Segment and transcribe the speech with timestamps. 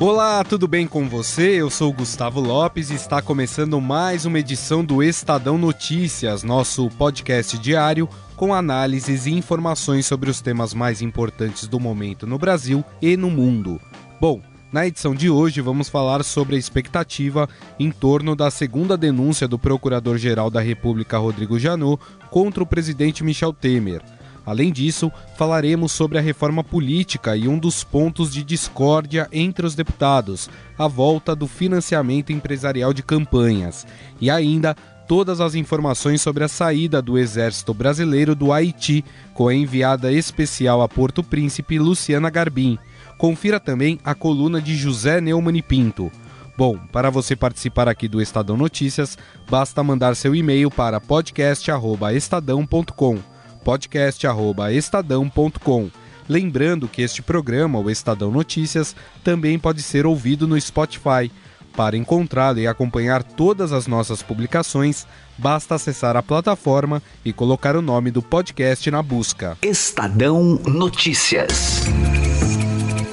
[0.00, 1.60] Olá, tudo bem com você?
[1.60, 7.58] Eu sou Gustavo Lopes e está começando mais uma edição do Estadão Notícias, nosso podcast
[7.58, 13.14] diário com análises e informações sobre os temas mais importantes do momento no Brasil e
[13.14, 13.78] no mundo.
[14.18, 14.40] Bom,
[14.72, 17.46] na edição de hoje vamos falar sobre a expectativa
[17.78, 23.52] em torno da segunda denúncia do Procurador-Geral da República Rodrigo Janot contra o presidente Michel
[23.52, 24.00] Temer.
[24.50, 29.76] Além disso, falaremos sobre a reforma política e um dos pontos de discórdia entre os
[29.76, 33.86] deputados, a volta do financiamento empresarial de campanhas.
[34.20, 34.74] E ainda
[35.06, 39.04] todas as informações sobre a saída do Exército Brasileiro do Haiti,
[39.34, 42.76] com a enviada especial a Porto Príncipe Luciana Garbim.
[43.16, 46.10] Confira também a coluna de José Neumann Pinto.
[46.58, 49.16] Bom, para você participar aqui do Estadão Notícias,
[49.48, 55.90] basta mandar seu e-mail para podcast@estadão.com podcast@estadão.com.
[56.28, 58.94] Lembrando que este programa, o Estadão Notícias,
[59.24, 61.30] também pode ser ouvido no Spotify.
[61.76, 65.06] Para encontrá-lo e acompanhar todas as nossas publicações,
[65.38, 69.56] basta acessar a plataforma e colocar o nome do podcast na busca.
[69.62, 71.82] Estadão Notícias.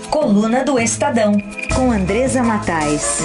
[0.09, 1.33] Coluna do Estadão,
[1.73, 3.19] com Andresa Matais.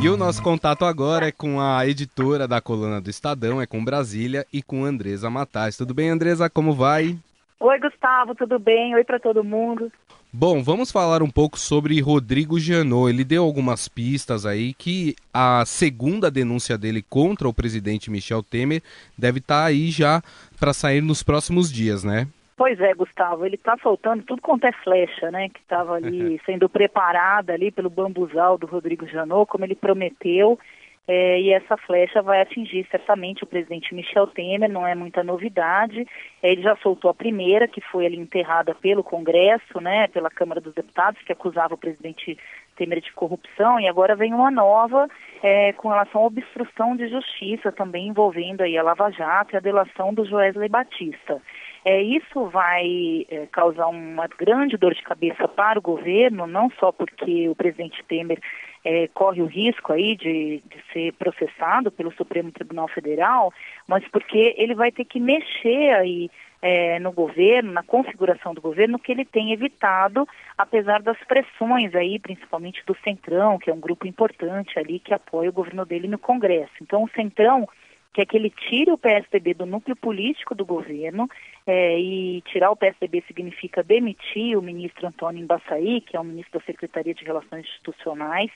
[0.00, 3.84] E o nosso contato agora é com a editora da coluna do Estadão, é com
[3.84, 5.76] Brasília e com Andresa Matais.
[5.76, 6.48] Tudo bem, Andresa?
[6.48, 7.18] Como vai?
[7.58, 8.94] Oi, Gustavo, tudo bem?
[8.94, 9.90] Oi para todo mundo.
[10.32, 13.10] Bom, vamos falar um pouco sobre Rodrigo Janot.
[13.10, 18.82] Ele deu algumas pistas aí que a segunda denúncia dele contra o presidente Michel Temer
[19.16, 20.22] deve estar tá aí já
[20.60, 22.28] para sair nos próximos dias, né?
[22.58, 25.48] Pois é, Gustavo, ele está soltando tudo quanto é flecha, né?
[25.48, 30.58] Que estava ali sendo preparada ali pelo bambuzal do Rodrigo Janot, como ele prometeu.
[31.06, 36.04] É, e essa flecha vai atingir certamente o presidente Michel Temer, não é muita novidade.
[36.42, 40.74] Ele já soltou a primeira, que foi ali enterrada pelo Congresso, né, pela Câmara dos
[40.74, 42.36] Deputados, que acusava o presidente
[42.76, 45.08] Temer de corrupção, e agora vem uma nova
[45.42, 49.60] é, com relação à obstrução de justiça, também envolvendo aí a Lava Jato e a
[49.60, 51.40] delação do Joesley Batista.
[51.90, 56.92] É, isso vai é, causar uma grande dor de cabeça para o governo, não só
[56.92, 58.38] porque o presidente Temer
[58.84, 63.54] é, corre o risco aí de, de, ser processado pelo Supremo Tribunal Federal,
[63.86, 68.98] mas porque ele vai ter que mexer aí é, no governo, na configuração do governo,
[68.98, 70.28] que ele tem evitado,
[70.58, 75.48] apesar das pressões aí, principalmente do Centrão, que é um grupo importante ali que apoia
[75.48, 76.74] o governo dele no Congresso.
[76.82, 77.66] Então, o Centrão
[78.12, 81.28] que é que ele tire o PSDB do núcleo político do governo,
[81.66, 86.58] é, e tirar o PSDB significa demitir o ministro Antônio Embaçaí, que é o ministro
[86.58, 88.50] da Secretaria de Relações Institucionais,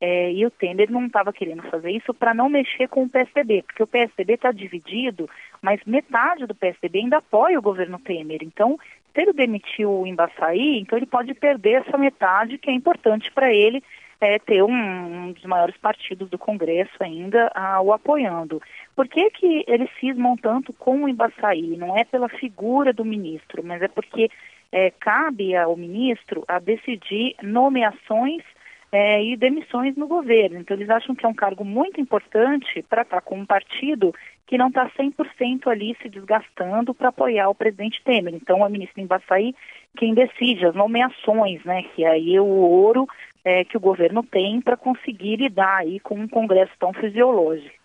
[0.00, 3.62] é, e o Temer não estava querendo fazer isso para não mexer com o PSDB,
[3.62, 5.28] porque o PSDB está dividido,
[5.60, 8.40] mas metade do PSDB ainda apoia o governo Temer.
[8.42, 8.78] Então,
[9.12, 13.52] se ele demitiu o Embaçaí, então ele pode perder essa metade que é importante para
[13.52, 13.82] ele
[14.20, 18.60] é, ter um, um, dos maiores partidos do Congresso ainda a, o apoiando.
[18.94, 21.76] Por que, que eles cismam tanto com o Embaçaí?
[21.76, 24.30] Não é pela figura do ministro, mas é porque
[24.72, 28.42] é, cabe ao ministro a decidir nomeações
[28.90, 30.58] é, e demissões no governo.
[30.58, 34.14] Então, eles acham que é um cargo muito importante para estar com um partido
[34.46, 38.34] que não está 100% ali se desgastando para apoiar o presidente Temer.
[38.34, 39.54] Então, a ministra Embaçaí
[39.96, 43.06] quem decide as nomeações, né, que aí é o ouro
[43.48, 47.78] é, que o governo tem para conseguir lidar aí com um Congresso tão fisiológico.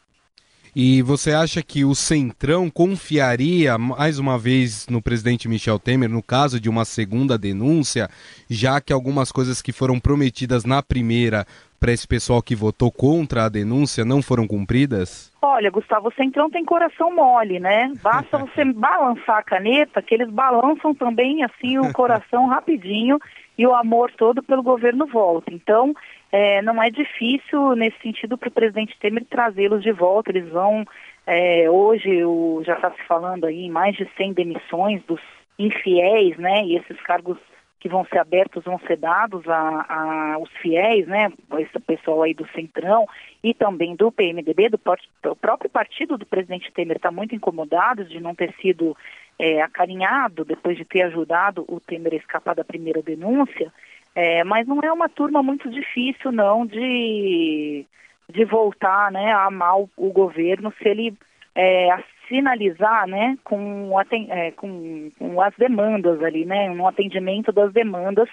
[0.75, 6.23] E você acha que o Centrão confiaria mais uma vez no presidente Michel Temer no
[6.23, 8.09] caso de uma segunda denúncia,
[8.49, 11.45] já que algumas coisas que foram prometidas na primeira
[11.79, 15.31] para esse pessoal que votou contra a denúncia não foram cumpridas?
[15.41, 17.91] Olha, Gustavo, o Centrão tem coração mole, né?
[18.01, 23.19] Basta você balançar a caneta, que eles balançam também assim o coração rapidinho
[23.57, 25.53] e o amor todo pelo governo volta.
[25.53, 25.93] Então,
[26.31, 30.31] é, não é difícil nesse sentido para o presidente Temer trazê-los de volta.
[30.31, 30.85] Eles vão,
[31.25, 35.21] é, hoje o, já está se falando aí mais de 100 demissões dos
[35.59, 36.65] infiéis, né?
[36.65, 37.37] E esses cargos
[37.79, 41.29] que vão ser abertos vão ser dados a, a os fiéis, né?
[41.59, 43.05] Esse pessoal aí do Centrão
[43.43, 44.79] e também do PMDB, do,
[45.21, 48.95] do próprio partido do presidente Temer está muito incomodado de não ter sido
[49.39, 53.71] é, acarinhado depois de ter ajudado o Temer a escapar da primeira denúncia,
[54.15, 57.85] é, mas não é uma turma muito difícil não de,
[58.29, 61.17] de voltar né, a amar o, governo se ele
[61.55, 61.89] é,
[62.27, 63.91] sinalizar, né, com,
[64.29, 68.29] é, com, com, as demandas ali, né, no atendimento das demandas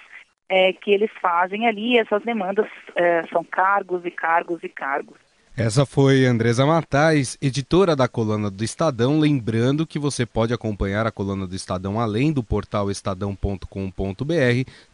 [0.47, 1.97] é, que eles fazem ali.
[1.97, 5.30] Essas demandas é, são cargos e cargos e cargos.
[5.55, 9.19] Essa foi Andresa Matais, editora da coluna do Estadão.
[9.19, 13.65] Lembrando que você pode acompanhar a coluna do Estadão além do portal estadão.com.br,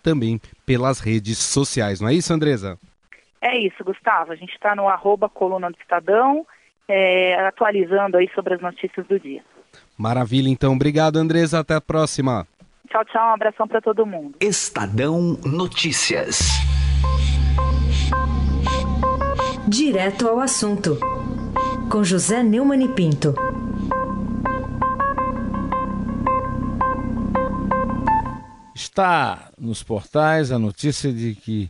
[0.02, 2.02] também pelas redes sociais.
[2.02, 2.78] Não é isso, Andresa?
[3.40, 4.32] É isso, Gustavo.
[4.32, 6.46] A gente está no arroba coluna do Estadão,
[6.88, 9.44] é, atualizando aí sobre as notícias do dia.
[9.96, 10.74] Maravilha, então.
[10.74, 11.60] Obrigado, Andresa.
[11.60, 12.48] Até a próxima.
[12.90, 13.30] Tchau, tchau.
[13.30, 14.36] Um abração para todo mundo.
[14.40, 16.50] Estadão Notícias.
[19.68, 20.98] Direto ao assunto.
[21.92, 23.36] Com José Neumann e Pinto.
[28.74, 31.70] Está nos portais a notícia de que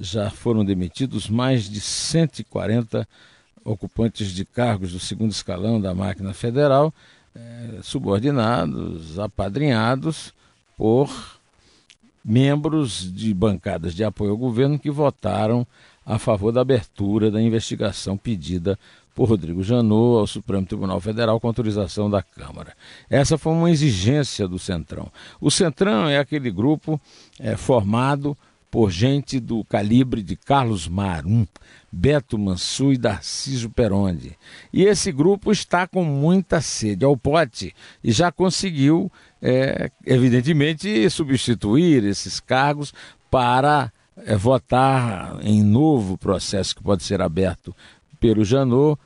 [0.00, 3.06] já foram demitidos mais de 140
[3.64, 6.92] ocupantes de cargos do segundo escalão da máquina federal,
[7.32, 10.34] eh, subordinados, apadrinhados
[10.76, 11.38] por
[12.24, 15.64] membros de bancadas de apoio ao governo que votaram
[16.06, 18.78] a favor da abertura da investigação pedida
[19.12, 22.74] por Rodrigo Janot ao Supremo Tribunal Federal com autorização da Câmara.
[23.10, 25.10] Essa foi uma exigência do Centrão.
[25.40, 27.00] O Centrão é aquele grupo
[27.40, 28.36] é, formado
[28.70, 31.46] por gente do calibre de Carlos Marum,
[31.90, 34.36] Beto Mansu e Darciso Peronde.
[34.70, 37.74] E esse grupo está com muita sede ao pote
[38.04, 39.10] e já conseguiu,
[39.40, 42.92] é, evidentemente, substituir esses cargos
[43.30, 43.90] para
[44.24, 47.74] é, votar em novo processo que pode ser aberto
[48.18, 48.98] pelo Janot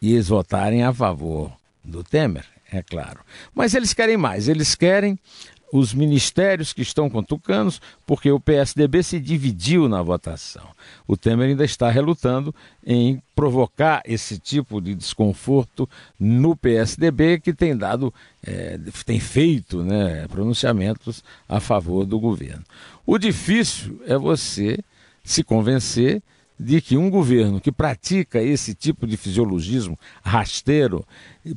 [0.00, 1.52] e eles votarem a favor
[1.84, 3.20] do Temer, é claro.
[3.54, 5.18] Mas eles querem mais, eles querem
[5.72, 10.66] os ministérios que estão com tucanos, porque o PSDB se dividiu na votação.
[11.06, 12.54] O Temer ainda está relutando
[12.84, 18.12] em provocar esse tipo de desconforto no PSDB, que tem dado,
[18.46, 22.64] é, tem feito né, pronunciamentos a favor do governo.
[23.04, 24.78] O difícil é você
[25.22, 26.22] se convencer
[26.58, 31.06] de que um governo que pratica esse tipo de fisiologismo rasteiro,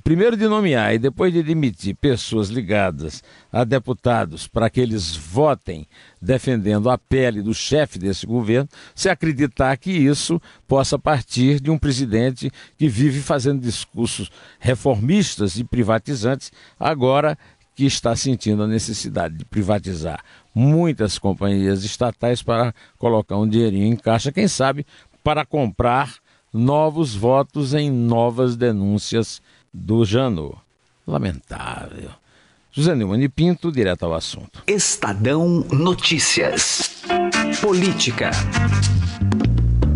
[0.03, 5.87] primeiro de nomear e depois de demitir pessoas ligadas a deputados para que eles votem
[6.21, 11.77] defendendo a pele do chefe desse governo, se acreditar que isso possa partir de um
[11.77, 14.29] presidente que vive fazendo discursos
[14.59, 17.37] reformistas e privatizantes, agora
[17.79, 20.21] que está sentindo a necessidade de privatizar
[20.53, 24.85] muitas companhias estatais para colocar um dinheirinho em caixa, quem sabe
[25.23, 26.15] para comprar
[26.53, 29.41] novos votos em novas denúncias
[29.73, 30.57] do Janot.
[31.07, 32.09] Lamentável.
[32.69, 34.61] José Neumann e Pinto, direto ao assunto.
[34.67, 37.01] Estadão Notícias.
[37.61, 38.31] Política.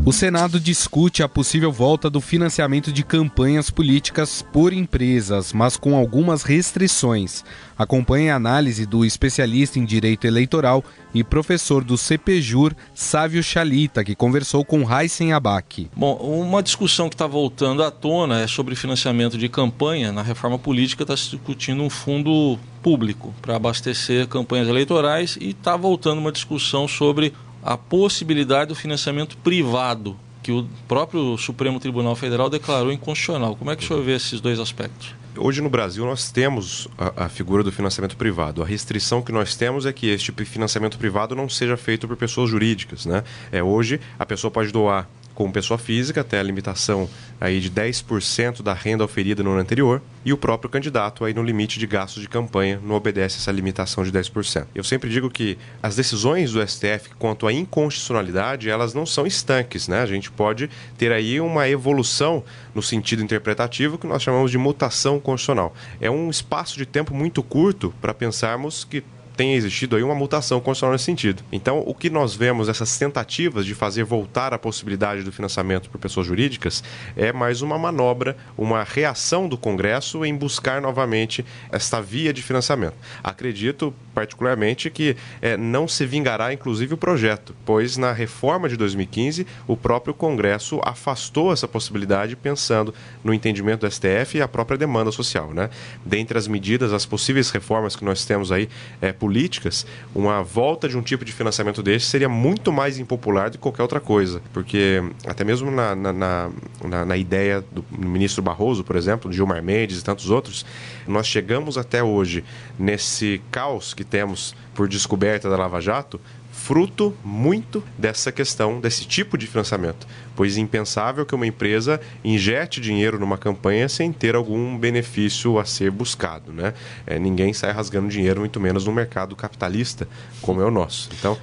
[0.06, 5.96] O Senado discute a possível volta do financiamento de campanhas políticas por empresas, mas com
[5.96, 7.42] algumas restrições.
[7.78, 10.84] Acompanhe a análise do especialista em direito eleitoral
[11.14, 15.90] e professor do CPJUR, Sávio Chalita, que conversou com Heisen Abac.
[15.96, 20.12] Bom, uma discussão que está voltando à tona é sobre financiamento de campanha.
[20.12, 25.78] Na reforma política está se discutindo um fundo público para abastecer campanhas eleitorais e está
[25.78, 27.32] voltando uma discussão sobre
[27.64, 33.56] a possibilidade do financiamento privado, que o próprio Supremo Tribunal Federal declarou inconstitucional.
[33.56, 35.16] Como é que o senhor vê esses dois aspectos?
[35.36, 38.62] Hoje no Brasil nós temos a, a, figura do financiamento privado.
[38.62, 42.52] A restrição que nós temos é que este financiamento privado não seja feito por pessoas
[42.52, 43.06] jurídicas.
[43.06, 43.24] Né?
[43.52, 47.10] É, hoje a pessoa pode doar como pessoa física, até a limitação
[47.40, 51.44] aí de 10% da renda oferida no ano anterior, e o próprio candidato aí no
[51.44, 54.68] limite de gastos de campanha não obedece essa limitação de 10%.
[54.74, 59.88] Eu sempre digo que as decisões do STF quanto à inconstitucionalidade, elas não são estanques,
[59.88, 60.02] né?
[60.02, 65.20] A gente pode ter aí uma evolução no sentido interpretativo que nós chamamos de mutação
[65.20, 65.76] constitucional.
[66.00, 69.04] É um espaço de tempo muito curto para pensarmos que
[69.36, 71.44] tenha existido aí uma mutação constitucional nesse sentido.
[71.52, 76.00] Então, o que nós vemos essas tentativas de fazer voltar a possibilidade do financiamento por
[76.00, 76.84] pessoas jurídicas
[77.16, 82.96] é mais uma manobra, uma reação do Congresso em buscar novamente esta via de financiamento.
[83.24, 89.46] Acredito particularmente que é, não se vingará, inclusive, o projeto, pois na reforma de 2015
[89.68, 92.94] o próprio Congresso afastou essa possibilidade pensando
[93.24, 95.54] no entendimento do STF e a própria demanda social.
[95.54, 95.70] Né?
[96.06, 98.70] Dentre as medidas, as possíveis reformas que nós temos aí
[99.02, 103.58] é, políticas, uma volta de um tipo de financiamento desse seria muito mais impopular do
[103.58, 104.42] que qualquer outra coisa.
[104.54, 110.00] Porque até mesmo na, na, na, na ideia do ministro Barroso, por exemplo, Gilmar Mendes
[110.00, 110.66] e tantos outros,
[111.08, 112.44] nós chegamos até hoje
[112.78, 116.20] nesse caos que temos por descoberta da Lava Jato,
[116.52, 120.08] fruto muito dessa questão, desse tipo de financiamento.
[120.36, 125.66] Pois é impensável que uma empresa injete dinheiro numa campanha sem ter algum benefício a
[125.66, 126.54] ser buscado.
[126.54, 126.74] Né?
[127.06, 130.08] É, ninguém sai rasgando dinheiro, muito menos no mercado capitalista
[130.42, 131.10] como é o nosso.
[131.18, 131.38] Então,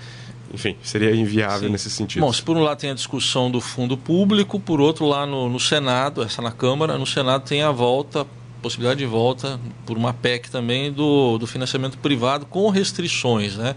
[0.54, 1.72] enfim, seria inviável Sim.
[1.72, 2.22] nesse sentido.
[2.22, 5.48] Bom, se por um lado tem a discussão do fundo público, por outro lá no,
[5.48, 8.26] no Senado, essa na Câmara, no Senado tem a volta
[8.60, 13.74] possibilidade de volta por uma PEC também do, do financiamento privado com restrições, né?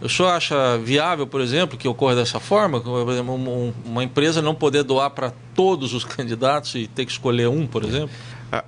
[0.00, 2.78] O senhor acha viável, por exemplo, que ocorra dessa forma?
[3.84, 7.82] Uma empresa não poder doar para todos os candidatos e ter que escolher um, por
[7.82, 8.10] exemplo?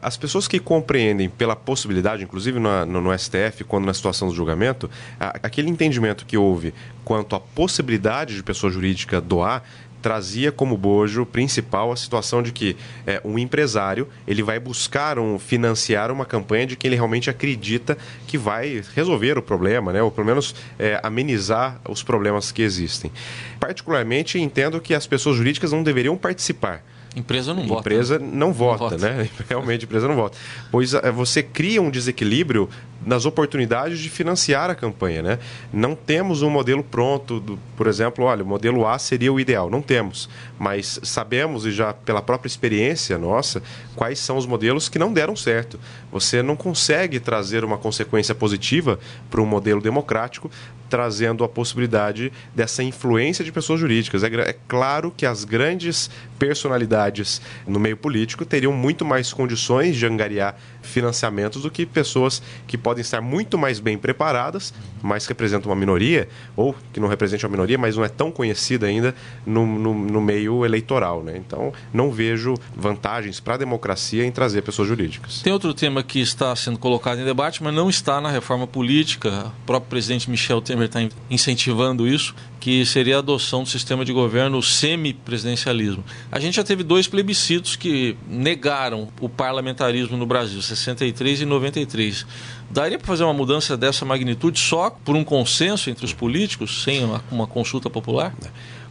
[0.03, 4.35] As pessoas que compreendem pela possibilidade, inclusive no, no, no STF, quando na situação do
[4.35, 6.75] julgamento, aquele entendimento que houve
[7.05, 9.63] quanto à possibilidade de pessoa jurídica doar
[10.01, 12.77] trazia como bojo principal a situação de que
[13.07, 17.97] é, um empresário ele vai buscar um, financiar uma campanha de quem ele realmente acredita
[18.27, 20.03] que vai resolver o problema, né?
[20.03, 23.11] ou pelo menos é, amenizar os problemas que existem.
[23.59, 26.83] Particularmente, entendo que as pessoas jurídicas não deveriam participar
[27.17, 27.81] Empresa não vota.
[27.81, 29.29] Empresa não, não vota, vota, né?
[29.49, 30.37] Realmente, empresa não vota.
[30.71, 32.69] Pois eh, você cria um desequilíbrio
[33.05, 35.39] nas oportunidades de financiar a campanha, né?
[35.73, 39.71] Não temos um modelo pronto, do, por exemplo, olha, o modelo A seria o ideal.
[39.71, 40.29] Não temos,
[40.59, 43.63] mas sabemos e já pela própria experiência nossa,
[43.95, 45.79] quais são os modelos que não deram certo.
[46.11, 48.99] Você não consegue trazer uma consequência positiva
[49.31, 50.51] para um modelo democrático
[50.89, 54.25] trazendo a possibilidade dessa influência de pessoas jurídicas.
[54.25, 60.07] É, é, claro que as grandes personalidades no meio político teriam muito mais condições de
[60.07, 65.77] angariar financiamentos do que pessoas que podem estar muito mais bem preparadas, mas representam uma
[65.77, 66.27] minoria,
[66.57, 69.15] ou que não representam uma minoria, mas não é tão conhecida ainda
[69.45, 71.23] no, no, no meio eleitoral.
[71.23, 71.37] Né?
[71.37, 75.43] Então, não vejo vantagens para a democracia em trazer pessoas jurídicas.
[75.43, 79.53] Tem outro tema que está sendo colocado em debate, mas não está na reforma política.
[79.65, 84.15] O próprio presidente Michel Temer está incentivando isso, que seria a adoção do sistema de
[84.15, 86.03] governo semipresidencialismo.
[86.33, 92.27] A gente já teve dois plebiscitos que negaram o parlamentarismo no Brasil, 63 e 93.
[92.71, 97.03] Daria para fazer uma mudança dessa magnitude só por um consenso entre os políticos, sem
[97.03, 98.35] uma, uma consulta popular?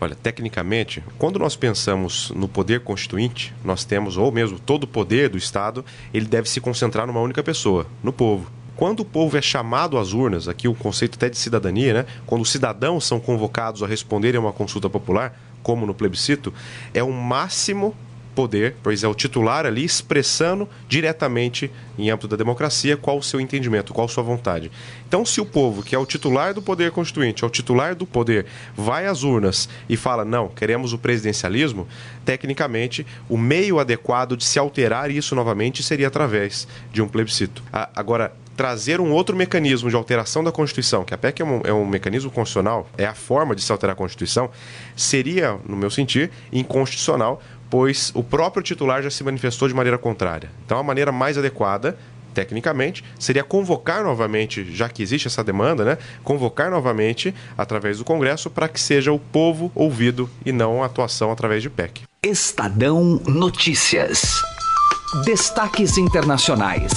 [0.01, 5.29] Olha, tecnicamente, quando nós pensamos no poder constituinte, nós temos, ou mesmo todo o poder
[5.29, 8.51] do Estado, ele deve se concentrar numa única pessoa, no povo.
[8.75, 12.05] Quando o povo é chamado às urnas, aqui o conceito até de cidadania, né?
[12.25, 16.53] quando os cidadãos são convocados a responderem a uma consulta popular, como no plebiscito,
[16.93, 17.95] é o máximo
[18.37, 23.41] poder, pois é o titular ali expressando diretamente, em âmbito da democracia, qual o seu
[23.41, 24.71] entendimento, qual a sua vontade.
[25.07, 28.05] Então, se o povo, que é o titular do poder constituinte, é o titular do
[28.05, 31.87] poder, vai às urnas e fala, não, queremos o presidencialismo,
[32.23, 37.63] tecnicamente, o meio adequado de se alterar isso novamente seria através de um plebiscito.
[37.95, 41.71] Agora, trazer um outro mecanismo de alteração da Constituição, que a PEC é um, é
[41.71, 44.49] um, mecanismo constitucional, é a forma de se alterar a Constituição,
[44.95, 47.39] seria, no meu sentir, inconstitucional,
[47.69, 50.49] pois o próprio titular já se manifestou de maneira contrária.
[50.65, 51.97] Então, a maneira mais adequada
[52.37, 55.97] tecnicamente, seria convocar novamente, já que existe essa demanda, né?
[56.23, 61.31] Convocar novamente através do Congresso para que seja o povo ouvido e não a atuação
[61.31, 62.03] através de PEC.
[62.21, 64.39] Estadão Notícias.
[65.25, 66.91] Destaques internacionais.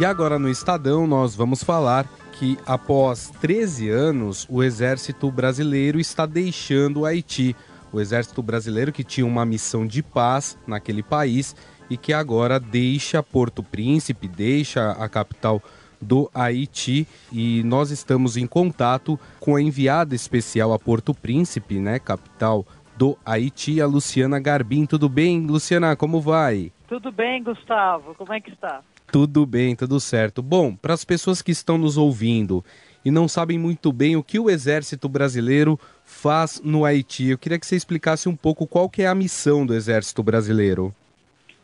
[0.00, 2.08] E agora no Estadão nós vamos falar
[2.38, 7.54] que após 13 anos o exército brasileiro está deixando o Haiti.
[7.96, 11.56] O exército brasileiro que tinha uma missão de paz naquele país
[11.88, 15.62] e que agora deixa Porto Príncipe, deixa a capital
[15.98, 21.98] do Haiti e nós estamos em contato com a enviada especial a Porto Príncipe, né,
[21.98, 22.66] capital
[22.98, 24.84] do Haiti, a Luciana Garbim.
[24.84, 25.96] Tudo bem, Luciana?
[25.96, 26.70] Como vai?
[26.86, 28.14] Tudo bem, Gustavo.
[28.14, 28.82] Como é que está?
[29.10, 30.42] Tudo bem, tudo certo.
[30.42, 32.64] Bom, para as pessoas que estão nos ouvindo
[33.04, 37.58] e não sabem muito bem o que o Exército Brasileiro faz no Haiti, eu queria
[37.58, 40.94] que você explicasse um pouco qual que é a missão do Exército Brasileiro.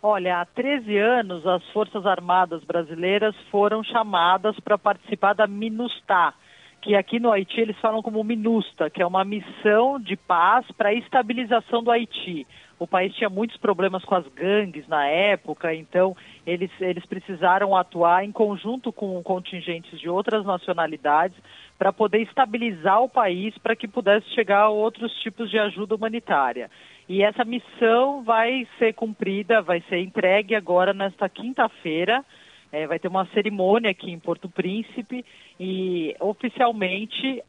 [0.01, 6.35] Olha, há 13 anos as Forças Armadas Brasileiras foram chamadas para participar da MINUSTAH,
[6.83, 10.89] que aqui no Haiti eles falam como MINUSTA, que é uma missão de paz para
[10.89, 12.45] a estabilização do Haiti.
[12.77, 18.25] O país tinha muitos problemas com as gangues na época, então eles, eles precisaram atuar
[18.25, 21.39] em conjunto com contingentes de outras nacionalidades
[21.79, 26.69] para poder estabilizar o país para que pudesse chegar a outros tipos de ajuda humanitária.
[27.09, 32.25] E essa missão vai ser cumprida, vai ser entregue agora nesta quinta-feira.
[32.73, 35.23] É, vai ter uma cerimônia aqui em Porto Príncipe
[35.61, 37.43] e oficialmente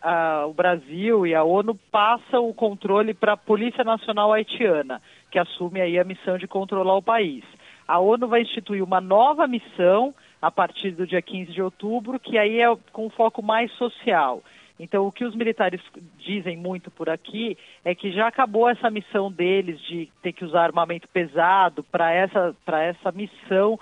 [0.46, 5.02] o Brasil e a ONU passam o controle para a Polícia Nacional Haitiana,
[5.32, 7.46] que assume aí a missão de controlar o país.
[7.88, 12.38] A ONU vai instituir uma nova missão a partir do dia 15 de outubro, que
[12.38, 14.44] aí é com foco mais social.
[14.80, 15.80] Então, o que os militares
[16.18, 20.64] dizem muito por aqui é que já acabou essa missão deles de ter que usar
[20.64, 23.80] armamento pesado para essa, essa missão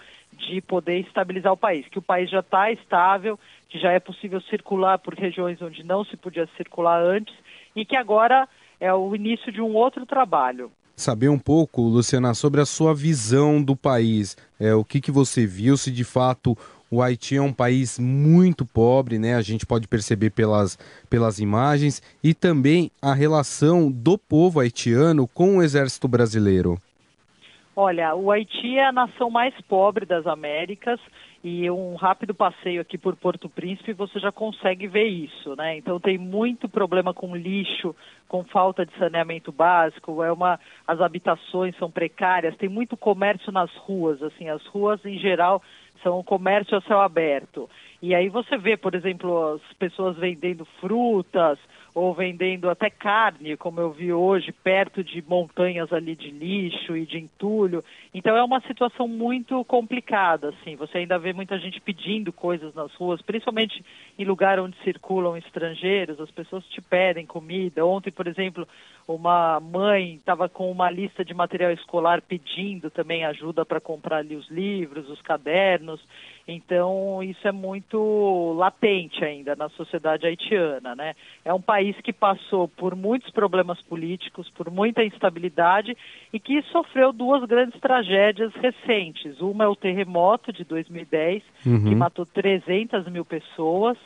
[0.47, 4.41] de poder estabilizar o país, que o país já está estável, que já é possível
[4.41, 7.33] circular por regiões onde não se podia circular antes
[7.75, 8.47] e que agora
[8.79, 10.71] é o início de um outro trabalho.
[10.95, 14.37] Saber um pouco, Luciana, sobre a sua visão do país.
[14.59, 16.55] É, o que, que você viu, se de fato
[16.91, 19.35] o Haiti é um país muito pobre, né?
[19.35, 20.77] A gente pode perceber pelas,
[21.09, 26.77] pelas imagens, e também a relação do povo haitiano com o exército brasileiro.
[27.75, 30.99] Olha, o Haiti é a nação mais pobre das Américas
[31.41, 35.77] e um rápido passeio aqui por Porto Príncipe você já consegue ver isso, né?
[35.77, 37.95] Então tem muito problema com lixo,
[38.27, 43.73] com falta de saneamento básico, é uma as habitações são precárias, tem muito comércio nas
[43.77, 45.61] ruas, assim, as ruas em geral
[46.03, 47.69] são comércio a céu aberto.
[48.01, 51.57] E aí você vê, por exemplo, as pessoas vendendo frutas,
[51.93, 57.05] ou vendendo até carne, como eu vi hoje, perto de montanhas ali de lixo e
[57.05, 57.83] de entulho.
[58.13, 60.75] Então é uma situação muito complicada, assim.
[60.77, 63.83] Você ainda vê muita gente pedindo coisas nas ruas, principalmente
[64.17, 67.85] em lugar onde circulam estrangeiros, as pessoas te pedem comida.
[67.85, 68.67] Ontem, por exemplo,
[69.07, 74.35] uma mãe estava com uma lista de material escolar pedindo também ajuda para comprar ali
[74.35, 76.01] os livros, os cadernos.
[76.51, 81.13] Então, isso é muito latente ainda na sociedade haitiana, né?
[81.45, 85.95] É um país que passou por muitos problemas políticos, por muita instabilidade
[86.33, 89.39] e que sofreu duas grandes tragédias recentes.
[89.39, 91.83] Uma é o terremoto de 2010, uhum.
[91.85, 93.97] que matou 300 mil pessoas,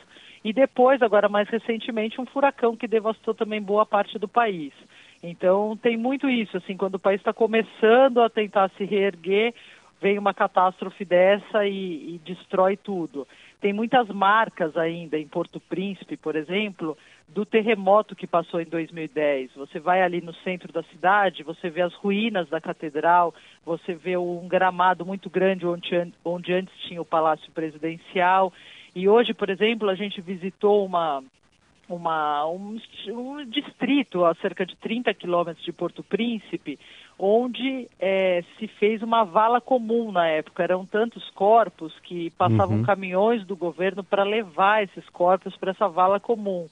[0.44, 4.72] e depois, agora mais recentemente, um furacão que devastou também boa parte do país.
[5.20, 9.52] Então, tem muito isso, assim, quando o país está começando a tentar se reerguer,
[10.00, 13.26] vem uma catástrofe dessa e, e, destrói tudo.
[13.60, 16.96] Tem muitas marcas ainda em Porto Príncipe, por exemplo,
[17.28, 19.52] do terremoto que passou em 2010.
[19.56, 23.34] Você vai ali no centro da cidade, você vê as ruínas da catedral,
[23.64, 28.52] você vê um gramado muito grande onde, onde antes tinha o Palácio Presidencial.
[28.94, 31.22] E hoje, por exemplo, a gente visitou uma,
[31.88, 32.78] uma, um,
[33.08, 36.78] um, distrito a cerca de 30 quilômetros de Porto Príncipe,
[37.18, 40.62] onde é, se fez uma vala comum na época.
[40.62, 42.84] Eram tantos corpos que passavam uhum.
[42.84, 46.68] caminhões do governo para levar esses corpos para essa vala comum.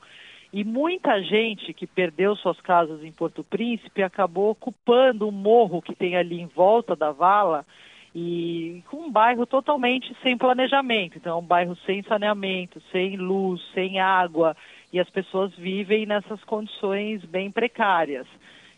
[0.53, 5.97] E muita gente que perdeu suas casas em Porto Príncipe acabou ocupando o morro que
[5.97, 7.67] tem ali em volta da vala
[8.15, 11.19] e com um bairro totalmente sem planejamento.
[11.19, 14.57] Então, é um bairro sem saneamento, sem luz, sem água,
[14.95, 18.29] e as pessoas vivem nessas condições bem precárias.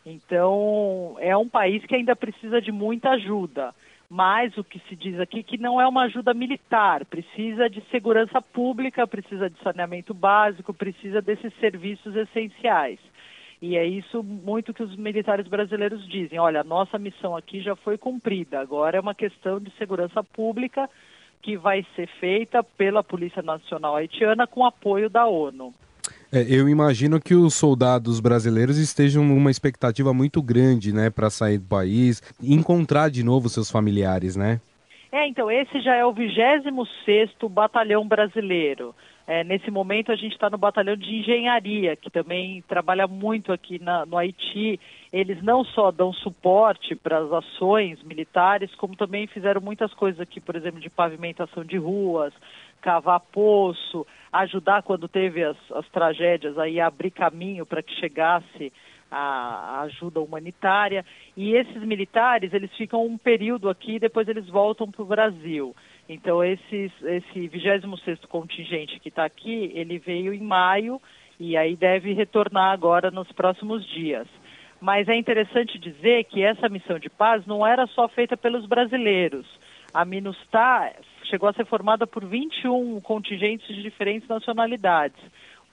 [0.07, 3.75] Então, é um país que ainda precisa de muita ajuda.
[4.09, 8.41] Mas o que se diz aqui que não é uma ajuda militar, precisa de segurança
[8.41, 12.99] pública, precisa de saneamento básico, precisa desses serviços essenciais.
[13.61, 16.39] E é isso muito que os militares brasileiros dizem.
[16.39, 18.59] Olha, nossa missão aqui já foi cumprida.
[18.59, 20.89] Agora é uma questão de segurança pública
[21.43, 25.75] que vai ser feita pela Polícia Nacional Haitiana com apoio da ONU.
[26.37, 31.57] É, eu imagino que os soldados brasileiros estejam numa expectativa muito grande, né, para sair
[31.57, 34.61] do país, encontrar de novo seus familiares, né?
[35.11, 38.95] É, então, esse já é o 26º Batalhão Brasileiro.
[39.27, 43.83] É, nesse momento a gente está no batalhão de engenharia, que também trabalha muito aqui
[43.83, 44.79] na, no Haiti.
[45.13, 50.39] Eles não só dão suporte para as ações militares, como também fizeram muitas coisas aqui,
[50.39, 52.33] por exemplo, de pavimentação de ruas,
[52.87, 58.73] cavar poço, ajudar quando teve as, as tragédias aí abrir caminho para que chegasse
[59.11, 61.05] a, a, ajuda humanitária.
[61.37, 65.75] E esses militares, eles ficam um período aqui depois eles voltam para o Brasil.
[66.09, 71.03] Então, esses, esse 26º contingente que está aqui, ele veio em maio
[71.41, 74.29] e aí deve retornar agora nos próximos dias.
[74.81, 79.45] Mas é interessante dizer que essa missão de paz não era só feita pelos brasileiros.
[79.93, 80.93] A MINUSTAH
[81.29, 85.19] chegou a ser formada por 21 contingentes de diferentes nacionalidades.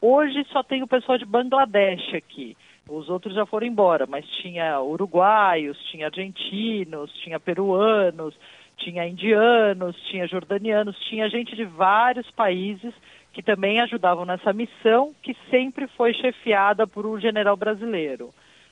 [0.01, 2.57] Hoje só tem o pessoal de Bangladesh aqui.
[2.89, 8.37] Os outros já foram embora, mas tinha uruguaios, tinha argentinos, tinha peruanos,
[8.77, 12.93] tinha indianos, tinha jordanianos, tinha gente de vários países
[13.31, 18.29] que também ajudavam nessa missão, que sempre foi chefiada por um general brasileiro.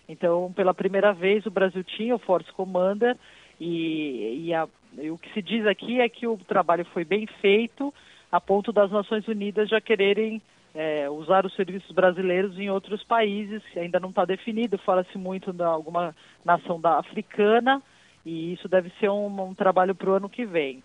[0.08, 3.16] Então, pela primeira vez, o Brasil tinha o Force Commander
[3.64, 7.28] e, e, a, e o que se diz aqui é que o trabalho foi bem
[7.40, 7.94] feito,
[8.32, 10.42] a ponto das Nações Unidas já quererem
[10.74, 15.62] é, usar os serviços brasileiros em outros países, ainda não está definido, fala-se muito de
[15.62, 17.84] alguma nação da africana,
[18.26, 20.82] e isso deve ser um, um trabalho para o ano que vem.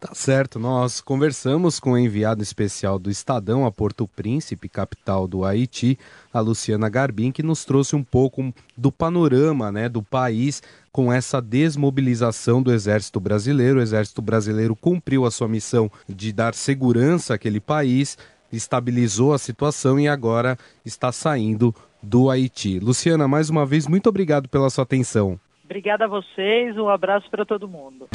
[0.00, 5.44] Tá certo, nós conversamos com o enviado especial do Estadão a Porto Príncipe, capital do
[5.44, 5.98] Haiti,
[6.32, 11.38] a Luciana Garbim, que nos trouxe um pouco do panorama né, do país com essa
[11.38, 13.78] desmobilização do Exército Brasileiro.
[13.78, 18.16] O Exército Brasileiro cumpriu a sua missão de dar segurança àquele país,
[18.50, 22.78] estabilizou a situação e agora está saindo do Haiti.
[22.78, 25.38] Luciana, mais uma vez, muito obrigado pela sua atenção.
[25.62, 28.08] Obrigada a vocês, um abraço para todo mundo.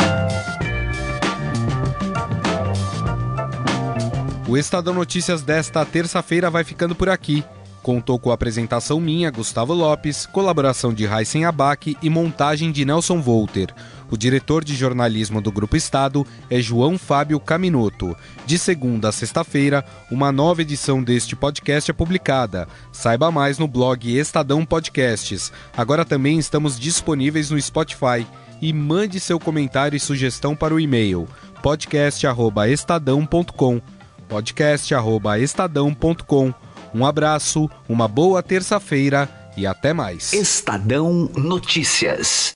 [4.48, 7.44] O Estadão Notícias desta terça-feira vai ficando por aqui.
[7.82, 13.22] Contou com a apresentação minha, Gustavo Lopes, colaboração de Heisen Abac e montagem de Nelson
[13.22, 13.74] Volter.
[14.10, 18.16] O diretor de jornalismo do Grupo Estado é João Fábio Caminoto.
[18.46, 22.68] De segunda a sexta-feira, uma nova edição deste podcast é publicada.
[22.92, 25.52] Saiba mais no blog Estadão Podcasts.
[25.76, 28.28] Agora também estamos disponíveis no Spotify.
[28.62, 31.28] E mande seu comentário e sugestão para o e-mail
[31.62, 33.82] podcast@estadão.com
[34.28, 36.54] podcast@estadão.com.
[36.94, 40.34] Um abraço, uma boa terça-feira e até mais.
[40.34, 42.54] Estadão Notícias.